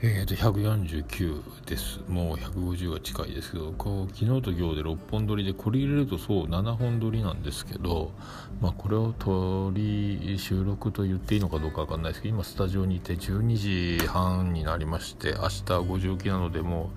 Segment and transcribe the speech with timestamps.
[0.00, 1.98] えーと、149です。
[2.06, 8.12] もう150が近いですけど、こう昨日と今日で6本撮りで、これ入れるとそう7本撮りなんですけど、
[8.60, 16.92] まあ、これを撮り、収録と言っていいのかどうかわかんないですけど、今スタジオにいて12時半になりまして、明日5時起きなので、も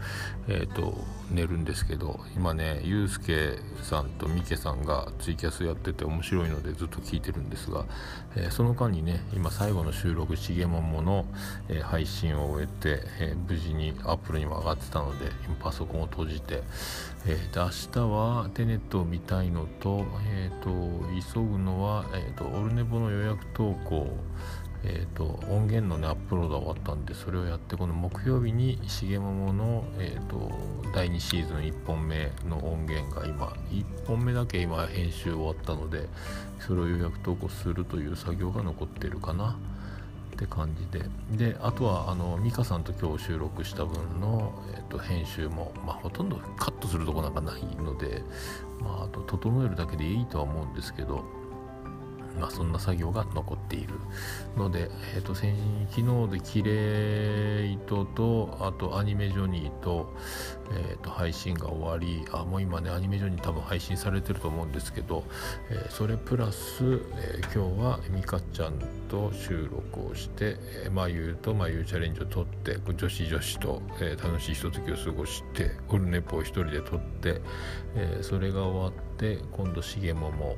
[0.48, 7.86] う、えーと、寝るんですけど、今ね、ゆうすけさんとみけさんがツイキャスやってて面白いのでずっと聞いてるんですが、
[8.36, 11.26] えー、その間にね、今最後の収録、しげももの、
[11.70, 16.64] えー、配信を終えて、えー、無事にアップルにも上がってたのでパソコンを閉じて、
[17.26, 20.70] えー、で明日はテネットを見たいのと,、えーと、
[21.34, 24.10] 急ぐのは、えーと、オルネボの予約投稿
[24.84, 30.52] えーと、音源の、ね、アップロードが終わったんでそれをやってこの木曜日に重桃の、えーと、
[30.94, 36.10] 第2シーズン1本目の音源が今1本目だけ今編集終わったので
[36.60, 39.58] それを予約投稿するという作業が残ってるかな。
[40.42, 40.88] って感じ
[41.38, 41.52] で。
[41.52, 48.24] であとはあの美香さんと今日収録した分の、えーと、編集も、まあ、ほとんどカットするとこなんかないので、
[48.80, 51.24] まあ、あと整えるだけでいいとは思うんですけど。
[52.40, 53.94] まあ、そんな作業が残っている
[54.58, 55.56] ので、えーと、先
[55.90, 60.14] 昨日でキレイトとあとアニメジョニーと,、
[60.72, 65.24] えーと、配信が終わりあもう今ねアニメジョニー多分配信されてると思うんですけど、
[65.70, 68.74] えー、それプラス、えー、今日はミカちゃん
[69.10, 77.42] と収録をして、えー、まゆとまゆチャレンジを撮って女子女子と、えー、楽しいひとときを過ごしてオルネポを一人で撮って、
[77.96, 80.56] えー、それが終わって今度しげもも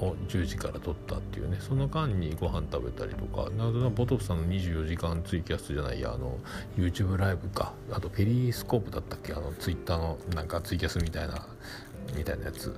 [0.00, 1.58] を10時から撮ったっていうね。
[1.60, 3.50] その間にご飯食べたりとか。
[3.50, 6.38] などボトフさんの24時間ツイキャスじゃないやあの
[6.76, 7.72] YouTube ライブか。
[7.92, 9.32] あとペリースコープだったっけ？
[9.32, 11.46] あの Twitter のなんかツイキャスみたいな
[12.16, 12.74] みたいなやつ。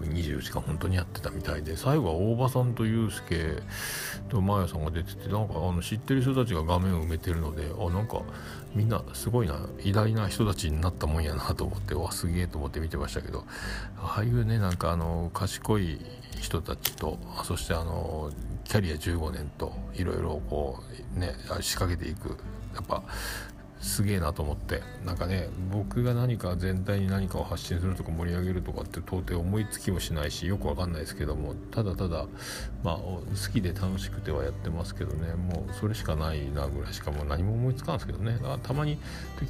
[0.00, 3.62] 24時間本当にやってたみたいで最後は大場さんとユうスケ
[4.28, 8.22] とマヤさんが出ててなんかあの知ってる人たちが画面を埋めてるのであなんか
[8.74, 13.44] みんなすごいな偉大な人たちになったもんやなと思ってわすげえと思って見てましたけど
[13.98, 16.00] ああいうねなんかあの賢い
[16.40, 18.30] 人たちとそしてあの
[18.64, 20.80] キャリア15年といろいろこ
[21.16, 22.38] うね仕掛けていく
[22.74, 23.02] やっぱ
[23.82, 24.80] すげえなと思って。
[25.04, 32.26] なんかね僕が何か全体に何かを発信するとか盛り上げるとかって到底思いつきもしないしよくわかんないですけどもただただ
[32.84, 33.20] まあ好
[33.52, 38.38] きで楽しくてはやってますけどねもうそれしかないなぐらいしかもう何も思いつかんですけどね。
[38.62, 38.98] たまに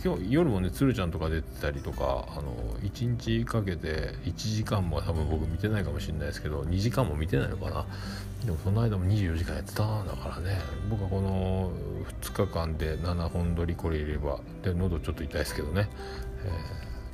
[0.03, 7.87] 今日夜もね鶴ちゃんとか出てたりとかあの1日かけて1時間も多分僕見てないかもしれないですけど2時間も見てないのかな。
[8.45, 10.59] でもその間も24時間やってたんだからね。
[10.91, 11.71] 僕はこの
[12.23, 14.41] 2日間で7本撮りこれ入れば。
[14.63, 15.89] で喉ちょっと痛いですけどね、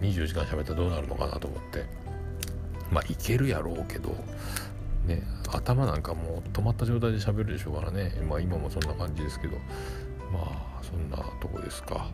[0.01, 1.85] えー、24時間喋ったらどうなるのかなと思って。
[2.91, 4.15] まあいけるやろうけど。
[5.07, 8.13] ね頭なんかもう止まった状態で喋るでしょうからね。
[8.29, 9.57] まあ今もそんな感じですけど。
[10.33, 10.41] ま
[10.81, 12.09] あそんなとこですか。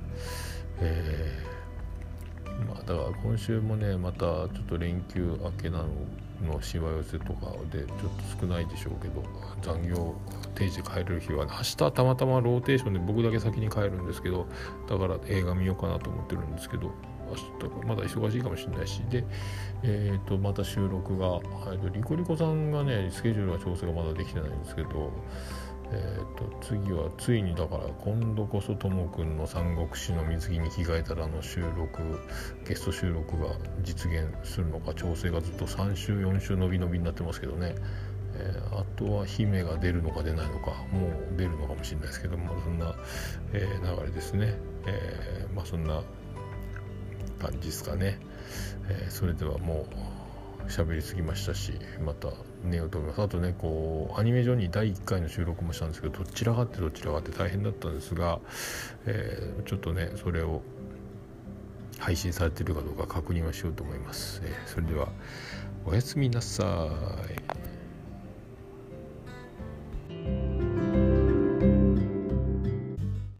[0.81, 1.53] えー、
[2.69, 5.88] まあだから今週もねまたちょっと連休明けなの
[6.42, 7.88] のしわ寄せとかでちょっ
[8.38, 9.22] と少ないでしょうけど
[9.62, 10.14] 残業
[10.54, 14.47] 定時帰れる日は、ね、明日たまたまローテーションで僕だけ先に帰るんですけど
[14.88, 16.91] だから映画見ようかなと思ってるんですけど
[17.28, 19.25] 明日まだ忙しいかもしれないしで、
[19.82, 21.41] えー、とまた収録が、
[21.72, 25.12] えー、とリコリコさんがねスケジュールが調整がまだできてないんですけど
[25.92, 32.20] えーと、次はついにだから今度こそともくんの「三国志の水着に着替えたら」の収録
[32.66, 37.74] ゲスト収録が実現するのか調整がずっと3週4週伸び伸びになってますけどね、
[38.34, 42.94] えー、あとは姫が出るのか出ないのかもう出るのかもしれないですけどもそんな、
[43.52, 44.54] えー、流れですね、
[44.86, 46.02] えー、まあそんな
[47.40, 48.18] 感じですかね、
[48.88, 50.23] えそれではもう
[50.69, 51.72] 喋りすぎましたし
[52.04, 52.28] また
[52.64, 58.41] 寝ようと思いますあとねこうアニメ上に第1回の収録もしたんですけどどちらがってどちらがって大変だったんですが、
[59.06, 60.62] えー、ちょっとねそれを
[61.98, 65.08] 配信されてるかどうか確認はしようと思います、えー、それでは
[65.86, 66.88] おやすみなさ
[67.70, 67.73] い。